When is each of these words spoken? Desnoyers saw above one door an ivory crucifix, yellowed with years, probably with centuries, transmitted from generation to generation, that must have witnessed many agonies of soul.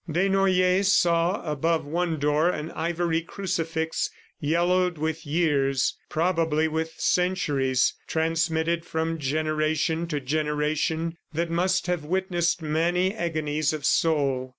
Desnoyers 0.09 0.91
saw 0.91 1.43
above 1.43 1.85
one 1.85 2.17
door 2.17 2.49
an 2.49 2.71
ivory 2.71 3.21
crucifix, 3.21 4.09
yellowed 4.39 4.97
with 4.97 5.27
years, 5.27 5.95
probably 6.09 6.67
with 6.67 6.95
centuries, 6.99 7.93
transmitted 8.07 8.83
from 8.83 9.19
generation 9.19 10.07
to 10.07 10.19
generation, 10.19 11.17
that 11.33 11.51
must 11.51 11.85
have 11.85 12.03
witnessed 12.03 12.63
many 12.63 13.13
agonies 13.13 13.73
of 13.73 13.85
soul. 13.85 14.49